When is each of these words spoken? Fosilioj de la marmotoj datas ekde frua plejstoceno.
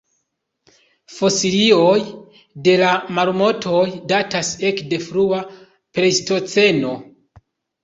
Fosilioj 1.17 1.97
de 2.69 2.73
la 2.85 2.95
marmotoj 3.19 3.83
datas 4.15 4.51
ekde 4.73 5.01
frua 5.07 5.45
plejstoceno. 6.01 6.99